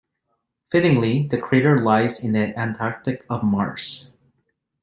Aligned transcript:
Fittingly, 0.71 1.27
the 1.27 1.37
crater 1.37 1.79
lies 1.79 2.23
in 2.23 2.31
the 2.31 2.57
Antarctic 2.59 3.23
of 3.29 3.43
Mars. 3.43 4.09